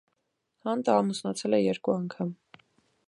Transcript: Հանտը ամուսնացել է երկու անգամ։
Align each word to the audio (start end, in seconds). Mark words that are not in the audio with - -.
Հանտը 0.69 0.95
ամուսնացել 1.01 1.57
է 1.59 1.63
երկու 1.65 1.97
անգամ։ 1.99 2.33